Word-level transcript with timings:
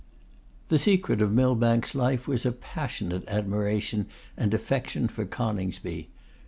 The 0.69 0.79
secret 0.79 1.21
of 1.21 1.31
Millbank's 1.31 1.93
life 1.93 2.27
was 2.27 2.43
a 2.43 2.51
passionate 2.51 3.23
admiration 3.27 4.07
and 4.35 4.51
affection 4.51 5.07
for 5.07 5.25
Coningsby. 5.25 6.09